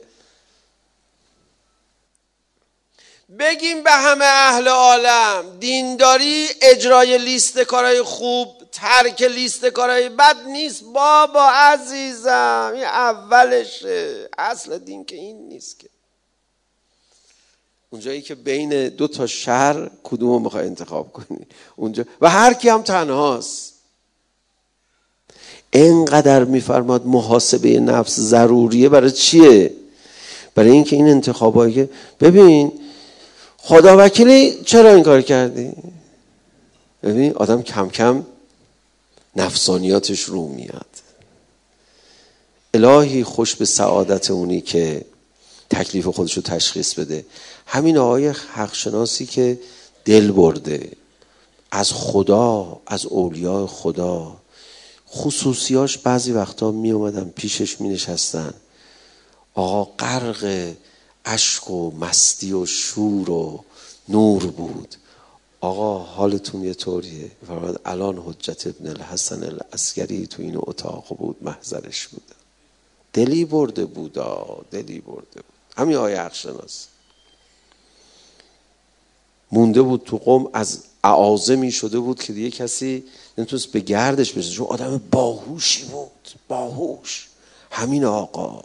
[3.39, 10.83] بگیم به همه اهل عالم دینداری اجرای لیست کارهای خوب ترک لیست کارهای بد نیست
[10.83, 12.71] بابا عزیزم.
[12.73, 14.29] این اولشه.
[14.37, 15.89] اصل دین که این نیست که.
[17.89, 21.47] اونجایی که بین دو تا شهر کدوم می‌خوای انتخاب کنی.
[21.75, 22.05] اونجا.
[22.21, 23.73] و هر کی هم تنهاست.
[25.73, 29.73] انقدر میفرماد محاسبه نفس ضروریه برای چیه؟
[30.55, 32.71] برای اینکه این انتخابایی ببین
[33.57, 35.71] خدا وکیلی چرا این کار کردی؟
[37.03, 38.25] ببین آدم کم کم
[39.35, 40.85] نفسانیاتش رو میاد.
[42.73, 45.05] الهی خوش به سعادت اونی که
[45.69, 47.25] تکلیف خودش رو تشخیص بده.
[47.65, 49.59] همین آقای حقشناسی که
[50.05, 50.91] دل برده.
[51.71, 54.37] از خدا از اولیاء خدا.
[55.09, 58.53] خصوصیاش بعضی وقتا می اومدن پیشش می نشستن.
[59.53, 60.73] آقا غرق
[61.25, 63.63] اشک و مستی و شور و
[64.09, 64.95] نور بود.
[65.63, 67.31] آقا حالتون یه طوریه.
[67.47, 72.23] فرماد الان حجت ابن الحسن الاسکری تو این اتاق بود محضرش بود.
[73.13, 75.53] دلی برده بودا دلی برده بود.
[75.77, 76.87] همین آیه شناس
[79.51, 83.03] مونده بود تو قوم از اعاظمی شده بود که دیگه کسی
[83.37, 87.29] نمی‌تونست به گردش بشه چون آدم باهوشی بود باهوش.
[87.71, 88.61] همین آقا.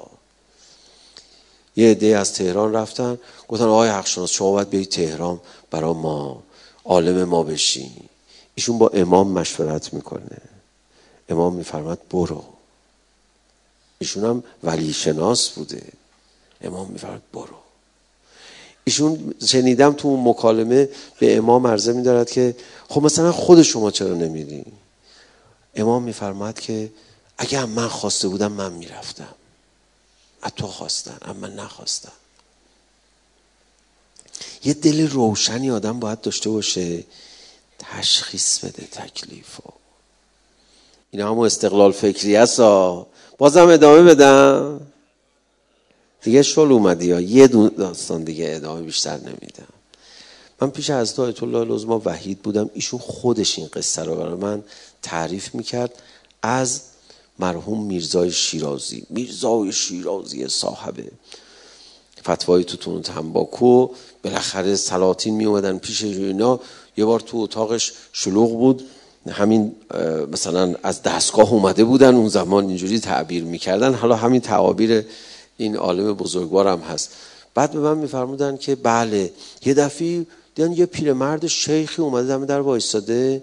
[1.76, 6.42] یه عده از تهران رفتن گفتن آقای حقشناس شما باید بیایید تهران برا ما.
[6.88, 7.92] عالم ما بشی.
[8.55, 10.38] ایشون با امام مشورت می‌کنه.
[11.29, 12.44] امام میفرماد برو.
[13.98, 15.83] ایشون هم ولی شناس بوده.
[16.61, 17.57] امام میفرماد برو.
[18.85, 22.57] ایشون شنیدم تو اون مکالمه به امام عرضه میدارد که
[22.88, 24.64] خب مثلا خود شما چرا نمیری
[25.74, 26.90] امام میفرماد که
[27.38, 29.35] اگه من خواسته بودم من می‌رفتم.
[30.42, 32.12] از تو خواستن اما نخواستن
[34.64, 37.05] یه دل روشنی آدم باید داشته باشه
[37.79, 39.61] تشخیص بده تکلیف
[41.11, 42.61] این همون استقلال فکری هست
[43.38, 44.81] بازم ادامه بدم.
[46.22, 49.68] دیگه شل اومدی یا یه داستان دیگه ادامه بیشتر نمیدم.
[50.61, 52.70] من پیش از آیت الله لزما وحید بودم.
[52.74, 54.62] ایشون خودش این قصه رو برای من
[55.03, 56.03] تعریف می‌کرد
[56.42, 56.81] از
[57.38, 59.07] مرحوم میرزای شیرازی.
[59.11, 61.11] میرزای شیرازی صاحبه
[62.24, 63.88] فتوای توتون تنباکو.
[64.24, 66.61] بالاخره سلاطین می اومدن پیش اینا.
[66.96, 68.83] یه بار تو اتاقش شلوغ بود.
[69.31, 69.74] همین
[70.33, 72.14] مثلا از دستگاه اومده بودن.
[72.14, 73.94] اون زمان اینجوری تعبیر می‌کردن.
[73.94, 75.04] حالا همین تعابیر
[75.57, 77.11] این عالم بزرگوار هم هست.
[77.54, 79.33] بعد به من میفرمودن که بله
[79.64, 83.42] یه دفعه دیدن یه پیرمرد شیخی اومده دم در وایستاده.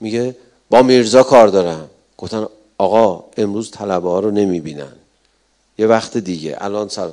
[0.00, 0.36] میگه
[0.70, 1.90] با میرزا کار دارم.
[2.18, 2.46] گفتن
[2.78, 4.92] آقا امروز طلبه ها رو نمی‌بینن.
[5.78, 6.56] یه وقت دیگه.
[6.60, 7.10] الان سر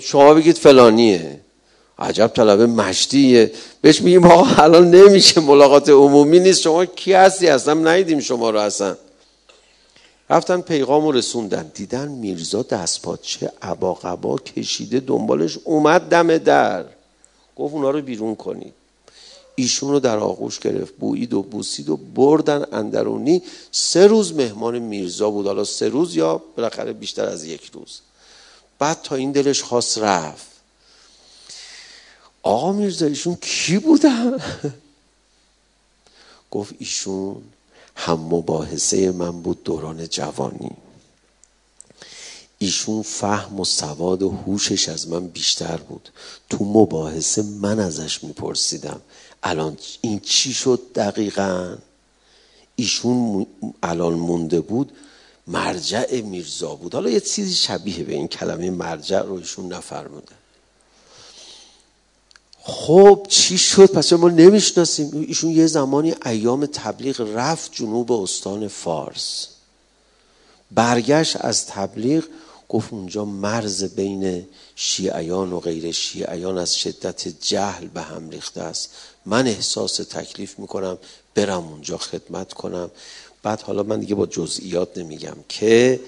[0.00, 1.40] شما بگید فلانیه.
[1.98, 6.60] عجب طلبه مشتیه بهش میگیم آقا الان نمیشه ملاقات عمومی نیست.
[6.60, 8.96] شما کی هستی؟ اصلا ندیدیم شما رو اصلا.
[10.30, 11.70] رفتن پیغام رو رسوندن.
[11.74, 16.84] دیدن میرزا دستپاچه عبا قبا کشیده دنبالش اومد دم در.
[17.56, 18.72] گفت اونا رو بیرون کنید.
[19.54, 20.94] ایشون رو در آغوش گرفت.
[20.94, 23.42] بویید و بوسید و بردن اندرونی.
[23.72, 25.46] سه روز مهمان میرزا بود.
[25.46, 28.00] حالا سه روز یا بالاخره بیشتر از یک روز.
[28.82, 30.46] بعد تا این دلش خواست رفت.
[32.42, 34.38] آقا میرزا ایشون کی بودن؟
[36.50, 37.42] گفت ایشون
[37.96, 40.70] هم مباحثه من بود دوران جوانی.
[42.58, 46.08] ایشون فهم و سواد و هوشش از من بیشتر بود.
[46.50, 49.00] تو مباحثه من ازش میپرسیدم.
[49.42, 51.76] الان این چی شد دقیقا؟
[52.76, 53.46] ایشون
[53.82, 54.92] الان مونده بود
[55.46, 56.94] مرجع میرزا بود.
[56.94, 60.34] حالا یه چیزی شبیه به این کلمه مرجع رو ایشون نفرموده.
[62.64, 65.10] خب چی شد؟ پس ما نمی‌شناسیم.
[65.28, 69.48] ایشون یه زمانی ایام تبلیغ رفت جنوب استان فارس.
[70.70, 72.24] برگشت از تبلیغ
[72.68, 78.90] گفت اونجا مرز بین شیعیان و غیر شیعیان از شدت جهل به هم ریخته است.
[79.26, 80.98] من احساس تکلیف می‌کنم
[81.34, 82.90] برم اونجا خدمت کنم.
[83.42, 86.00] بعد حالا من دیگه با جزئیات نمیگم که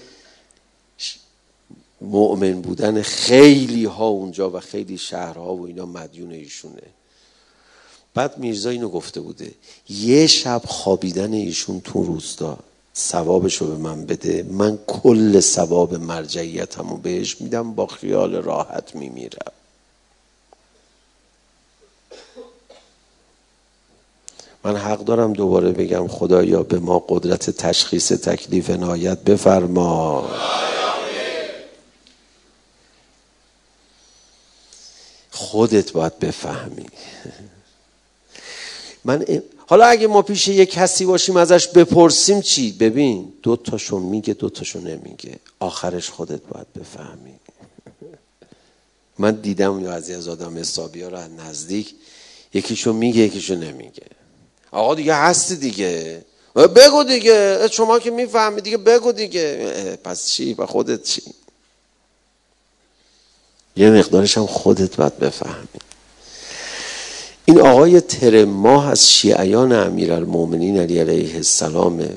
[2.01, 6.83] مؤمن بودن خیلی ها اونجا و خیلی شهرها و اینا مدیون ایشونه.
[8.15, 9.55] بعد میرزا اینو گفته بوده
[9.89, 12.59] یه شب خوابیدن ایشون تو روستا
[12.97, 18.95] ثوابش رو به من بده من کل ثواب مرجعیتم رو بهش میدم با خیال راحت
[18.95, 19.53] میمیرم.
[24.65, 30.31] من حق دارم دوباره بگم خدایا به ما قدرت تشخیص تکلیف نایت بفرما.
[35.31, 36.87] خودت باید بفهمی.
[39.05, 39.25] من
[39.67, 44.51] حالا اگه ما پیش یه کسی باشیم ازش بپرسیم چی؟ ببین دو تاشو میگه دو
[44.51, 45.39] تاشو نمیگه.
[45.61, 47.35] آخرش خودت باید بفهمی.
[49.19, 51.95] من دیدم یا از از آدم حسابی ها رو از نزدیک.
[52.55, 54.24] یکیشو میگه یکیشو نمیگه.
[54.75, 56.25] آقا دیگه هستی دیگه.
[56.55, 57.69] بگو دیگه.
[57.73, 59.99] شما که می‌فهمی دیگه بگو دیگه.
[60.05, 61.23] پس چی؟ و خودت چی؟
[63.77, 65.69] یه مقدارش هم خودت باید بفهمی.
[67.45, 72.09] این آقای ترماه از شیعیان المومنین علی علیه السلام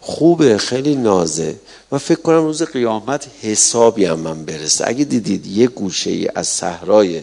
[0.00, 1.56] خوبه خیلی نازه.
[1.92, 4.84] و فکر کنم روز قیامت حسابی هم من برسه.
[4.86, 7.22] اگه دیدید یه گوشه از صحرای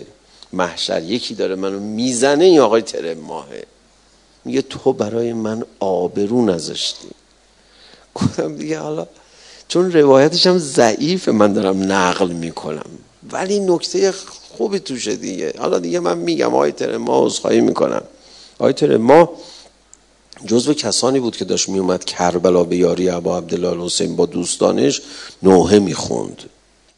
[0.54, 3.64] محشر یکی داره منو می‌زنه این آقای ترماهه
[4.48, 7.08] میگه تو برای من آبرو نذاشتی.
[8.16, 9.08] گفتم دیگه حالا
[9.68, 12.90] چون روایتش هم ضعیفه من دارم نقل می‌کنم.
[13.32, 14.14] ولی نکته
[14.58, 15.54] خوبی توشه دیگه.
[15.58, 18.02] حالا دیگه من میگم آیتر ما عذرخواهی می‌کنم.
[18.60, 19.30] آیتر ما
[20.46, 25.02] جزو کسانی بود که داشت میومد کربلا به یاری ابا عبدالله حسین با دوستانش
[25.44, 26.44] نوحه می‌خوند.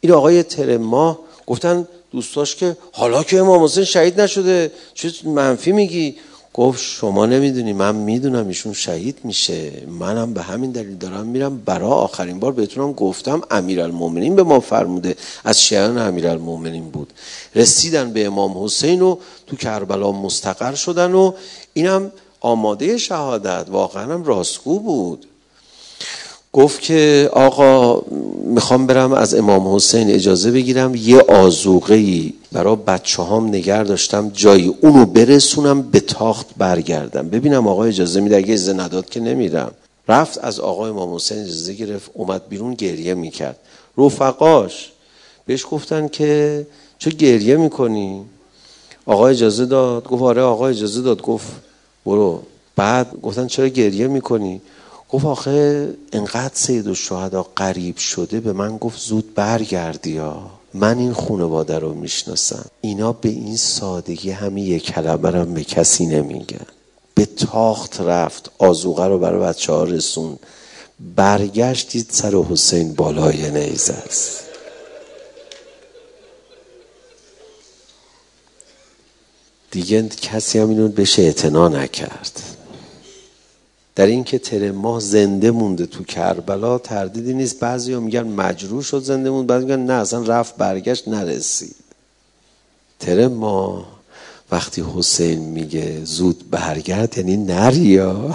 [0.00, 6.16] این آقای ترما گفتن دوستاش که حالا که امام حسین شهید نشده چه منفی میگی؟
[6.54, 9.72] گفت شما نمی‌دونی من می‌دونم ایشون شهید میشه.
[9.86, 11.58] منم به همین دلیل دارم میرم.
[11.58, 15.16] برا آخرین بار بهتونم گفتم امیرالمومنین به ما فرموده.
[15.44, 17.12] از شیعان امیرالمومنین بود.
[17.54, 21.32] رسیدن به امام حسین و تو کربلا مستقر شدن و
[21.74, 23.66] اینم آماده شهادت.
[23.68, 25.26] واقعا هم راستگو بود.
[26.52, 28.02] گفت که آقا
[28.44, 34.30] می‌خوام برم از امام حسین اجازه بگیرم یه آزوغه ای برای بچه هام نگر داشتم
[34.34, 37.28] جایی اونو برسونم به تاخت برگردم.
[37.28, 39.72] ببینم آقا اجازه میده اگه اجازه نداد که نمیرم.
[40.08, 43.56] رفت از آقا امام حسین اجازه گرفت اومد بیرون گریه می‌کرد.
[43.98, 44.92] رفقاش
[45.46, 46.66] بهش گفتن که
[46.98, 48.20] چه گریه می‌کنی؟
[49.06, 50.04] آقا اجازه داد.
[50.04, 51.22] گفت آره آقا اجازه داد.
[51.22, 51.46] گفت
[52.06, 52.42] برو.
[52.76, 54.60] بعد گفتن چرا گریه می‌کنی؟
[55.12, 60.50] گفت آخه انقدر سید و شهدا قریب شده به من گفت زود برگردی ها.
[60.74, 62.64] من این خانواده رو می‌شناسم.
[62.80, 66.66] اینا به این سادگی همین یک کلمه رو به کسی نمیگن.
[67.14, 70.38] به تاخت رفت آزوغه رو برای بچه ها رسون
[71.16, 74.40] برگشتید سر حسین بالای نیزه است.
[79.70, 82.59] دیگه کسی هم اینو بهش اعتنا نکرد.
[84.00, 87.60] در اینکه ماه زنده مونده تو کربلا تردیدی نیست.
[87.60, 91.74] بعضی میگن مجروح شد زنده موند بعضی میگن نه اصلا رفت برگشت نرسید.
[93.00, 93.86] تر ماه
[94.52, 98.34] وقتی حسین میگه زود برگرد یعنی نریا.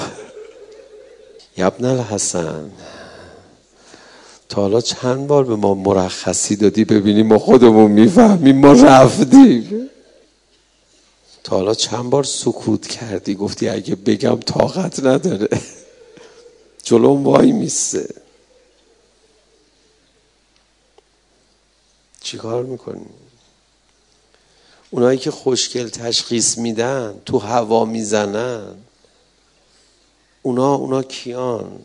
[1.57, 2.71] یبن الحسن
[4.49, 9.89] تا حالا چند بار به ما مرخصی دادی ببینیم ما خودمون می‌فهمیم ما رفتیم.
[11.45, 15.61] تا حالا چند بار سکوت کردی؟ گفتی اگه بگم طاقت نداره.
[16.83, 18.15] جلوم وای میسته
[22.21, 23.05] چیکار می‌کنی؟
[24.89, 28.75] اونایی که خوشگل تشخیص میدن تو هوا می‌زنن
[30.41, 31.79] اونا اونا کیان؟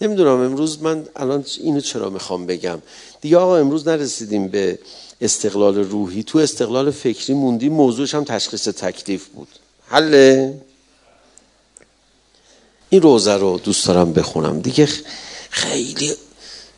[0.00, 2.82] نمی‌دونم امروز من الان اینو چرا می‌خوام بگم؟
[3.20, 4.78] دیگه آقا امروز نرسیدیم به
[5.24, 6.22] استقلال روحی.
[6.22, 9.48] تو استقلال فکری موندی موضوعش هم تشخیص تکلیف بود.
[9.88, 10.54] حله؟
[12.88, 14.60] این روزه رو دوست دارم بخونم.
[14.60, 14.88] دیگه
[15.50, 16.14] خیلی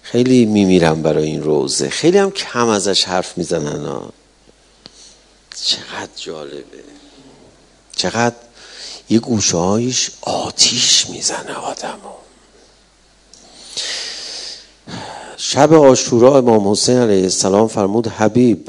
[0.02, 1.88] خیلی میمیرم برای این روزه.
[1.88, 4.12] خیلی هم کم ازش حرف می‌زنن ها.
[5.64, 6.84] چقدر جالبه.
[7.96, 8.36] چقدر
[9.10, 9.56] یه گوشه
[10.20, 12.25] آتیش می‌زنه آدمو.
[15.48, 18.68] شب آشورا امام حسین علیه السلام فرمود حبیب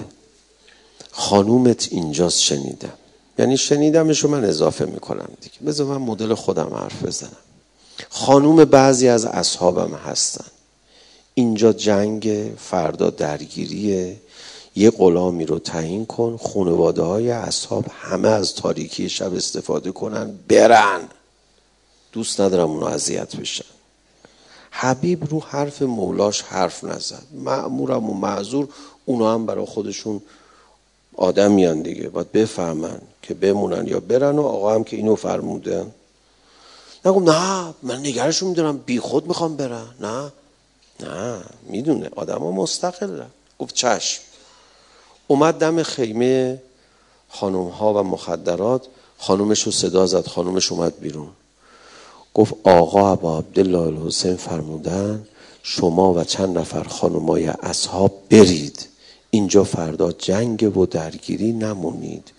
[1.11, 2.93] خانومت اینجاست شنیدم.
[3.39, 5.55] یعنی شنیدمش رو من اضافه می‌کنم دیگه.
[5.67, 7.31] بذار من مدل خودم حرف بزنم.
[8.09, 10.45] خانوم بعضی از اصحابم هستن.
[11.33, 14.17] اینجا جنگ فردا درگیریه
[14.75, 21.01] یه غلامی رو تعیین کن خانواده های اصحاب همه از تاریکی شب استفاده کنن برن.
[22.11, 23.76] دوست ندارم اونو اذیت بشن.
[24.79, 27.23] حبیب رو حرف مولاش حرف نزد.
[27.33, 28.67] معمورم و معذور
[29.05, 30.21] اونا هم برای خودشون
[31.15, 32.09] آدم میان دیگه.
[32.09, 35.91] باید بفهمن که بمونن یا برن و آقا هم که اینو فرمودن
[37.05, 38.77] نگم نه من نگرشون می‌دونم.
[38.77, 39.87] بی خود می‌خوام برن.
[39.99, 40.31] نه.
[40.99, 42.09] نه می‌دونه.
[42.15, 43.23] آدم ها مستقل
[43.59, 44.21] گفت چشم.
[45.27, 46.61] اومد دم خیمه
[47.29, 48.87] خانم ها و مخدرات.
[49.17, 50.27] خانومش رو صدا زد.
[50.27, 51.29] خانومش اومد بیرون.
[52.33, 55.27] گفت آقا ابا عبدالله الحسین فرمودن
[55.63, 58.87] شما و چند نفر خانمای اصحاب برید.
[59.29, 62.31] اینجا فردا جنگ و درگیری نمونید.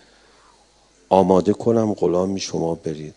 [1.09, 3.13] آماده کنم غلامی شما برید.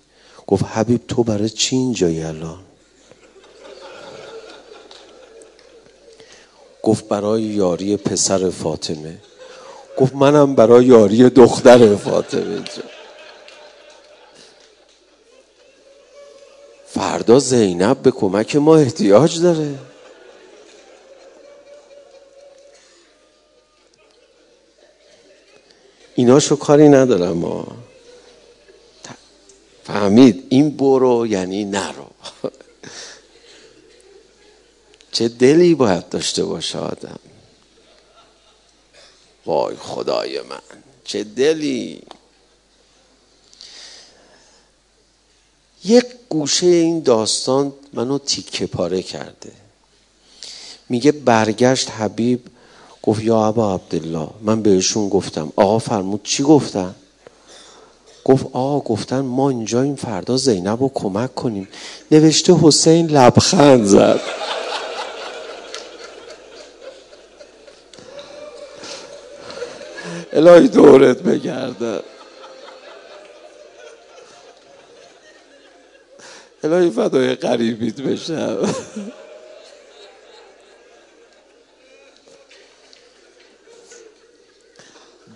[0.46, 2.58] گفت حبیب تو برای چی اینجایی الان؟
[6.82, 9.18] گفت برای یاری پسر فاطمه.
[9.98, 12.62] گفت منم برای یاری دختر فاطمه
[17.12, 19.78] فردا زینب به کمک ما احتیاج داره.
[26.14, 27.66] ایناشو کاری ندارم ما.
[29.84, 32.10] فهمید این برو یعنی نرو.
[35.12, 37.18] چه دلی باید داشته باشه آدم؟
[39.46, 42.02] وای خدای من چه دلی؟
[45.84, 49.52] یک گوشه این داستان منو تیکه پاره کرده.
[50.88, 52.40] میگه برگشت حبیب
[53.02, 56.94] گفت یا ابا عبدالله من بهشون گفتم آقا فرمود چی گفتن؟
[58.24, 61.68] گفت آقا گفتن ما اینجا این فردا زینب رو کمک کنیم.
[62.10, 64.20] نوشته حسین لبخند زد.
[70.32, 72.00] الهی دورت بگرده
[76.64, 78.74] الهی فدای قریبیت بشم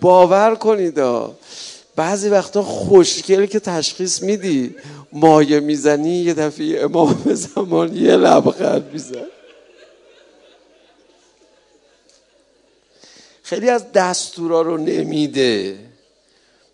[0.01, 0.99] باور کنید
[1.95, 4.75] بعضی وقتا خوشگل که تشخیص میدی
[5.11, 9.27] مایه می‌زنی یه دفعه امام زمان یه لبخند میزن
[13.43, 15.79] خیلی از دستورا رو نمیده.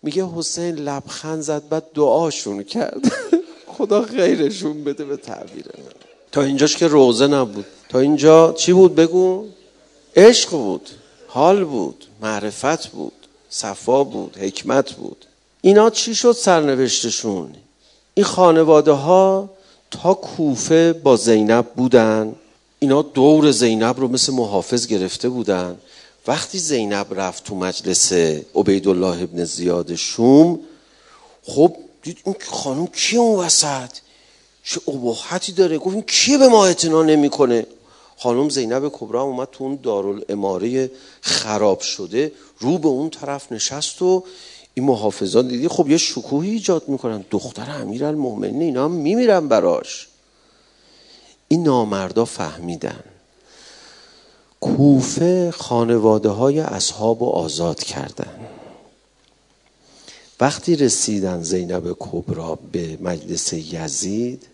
[0.02, 3.12] میگه حسین لبخند زد بعد دعاشون کرد.
[3.78, 5.92] خدا خیرشون بده به تعبیر من.
[6.32, 7.66] تا اینجاش که روزه نبود.
[7.88, 9.46] تا اینجا چی بود بگو؟
[10.16, 10.90] عشق بود
[11.26, 13.12] حال بود معرفت بود
[13.50, 15.24] صفا بود حکمت بود.
[15.60, 17.54] اینا چی شد سرنوشتشون؟
[18.14, 19.50] این خانواده ها
[19.90, 22.34] تا کوفه با زینب بودن.
[22.78, 25.76] اینا دور زینب رو مثل محافظ گرفته بودن.
[26.26, 28.12] وقتی زینب رفت تو مجلس
[28.54, 30.60] عبیدالله ابن زیاد شوم
[31.42, 33.90] خب دید اون خانم کیه اون وسط؟
[34.64, 37.66] چه ابهتی داره؟ گفت این کیه به ما اعتنا نمی‌کنه؟
[38.16, 40.90] خانم زینب کبرا اومد تو اون دارالاماره
[41.20, 44.24] خراب شده رو به اون طرف نشست و
[44.74, 47.24] این محافظان دیدی خب یه شکوهی ایجاد می‌کنن.
[47.30, 50.08] دختر امیر المومنین اینا هم میمیرن براش.
[51.48, 53.04] این نامردا فهمیدن.
[54.60, 58.53] کوفه خانواده های اصحاب و آزاد کردن.
[60.40, 64.46] وقتی رسیدن زینب کبرا به مجلس یزید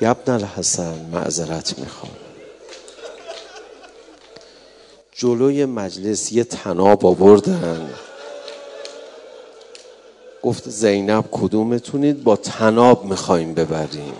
[0.00, 2.12] یبن الحسن معذرت می‌خوام
[5.12, 7.90] جلوی مجلس یه تناب آوردن.
[10.42, 14.14] گفت زینب کدومتونید؟ با تناب می‌خوایم ببریم.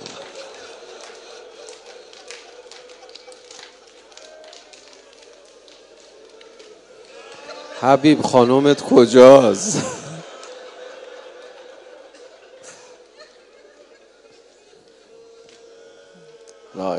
[7.81, 10.02] حبیب خانومت کجاست؟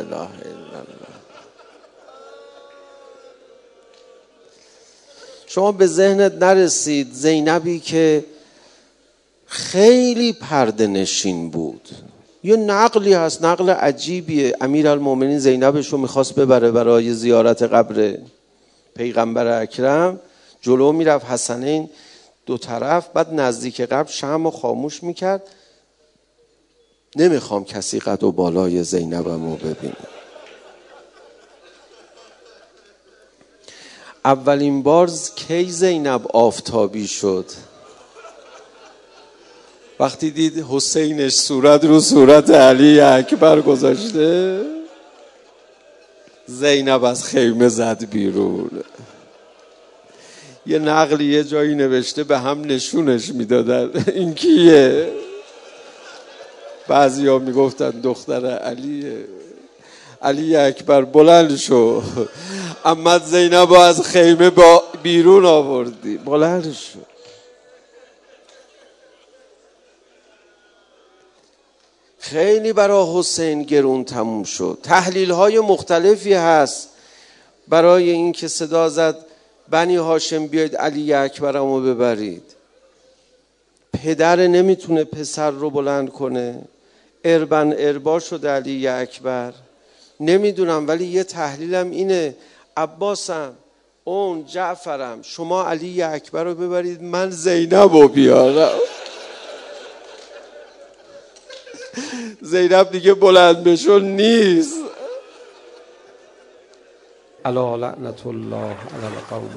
[0.04, 1.14] اله الا الله.
[5.48, 8.26] شما به ذهنت نرسید زینبی که
[9.46, 11.90] خیلی پرده نشین بود.
[12.44, 14.56] یه نقلی هست نقل عجیبیه.
[14.62, 18.18] امیر المومنین زینبش رو می‌خواست ببره برای زیارت قبر
[18.96, 20.20] پیغمبر اکرم.
[20.62, 21.90] جلو می‌رفت حسنین
[22.46, 25.42] دو طرف بعد نزدیک قبر شم و خاموش می‌کرد.
[27.16, 29.96] نمی‌خوام کسی قد و بالای زینبم رو ببینه.
[34.26, 37.46] اولین بار کی زینب آفتابی شد؟
[40.00, 44.62] وقتی دید حسینش صورت رو صورت علی اکبر گذاشته
[46.46, 48.84] زینب از خیمه زد بیرون.
[50.66, 54.04] یه نقلی یه جایی نوشته به هم نشونش می‌دادن.
[54.16, 55.12] این کیه؟
[56.88, 59.26] بعضی ها می‌گفتن دختر علیه
[60.22, 62.02] علی اکبر بلند شو.
[62.86, 66.18] امت زینب از خیمه با بیرون آوردی.
[66.18, 67.00] بلند شو.
[72.20, 74.78] خیلی برای حسین گرون تموم شد.
[74.84, 76.90] تحلیل های مختلفی هست.
[77.68, 79.18] برای اینکه صدا زد
[79.70, 82.44] بنی هاشم بیاید علی اکبرمو ببرید.
[84.04, 86.62] پدر نمی‌تونه پسر رو بلند کنه.
[87.24, 89.54] اربن اربا شده علی اکبر.
[90.20, 92.36] نمی‌دونم ولی یه تحلیلم اینه.
[92.78, 93.54] عباسم
[94.04, 97.04] اون جعفرم شما علی اکبر رو ببرید.
[97.04, 98.80] من زینب رو بیارم.
[102.42, 104.76] زینب دیگه بلند بشون نیست.
[107.46, 109.50] علا لعنت الله علی القوم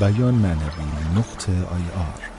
[0.00, 2.29] بیان معنوی نقطه آی آر.